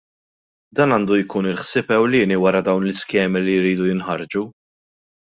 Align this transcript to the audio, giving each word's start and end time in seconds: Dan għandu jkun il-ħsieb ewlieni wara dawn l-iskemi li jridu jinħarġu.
Dan 0.77 0.93
għandu 0.95 1.17
jkun 1.19 1.49
il-ħsieb 1.51 1.93
ewlieni 1.97 2.39
wara 2.45 2.63
dawn 2.69 2.87
l-iskemi 2.87 3.45
li 3.45 3.59
jridu 3.59 3.91
jinħarġu. 3.91 4.43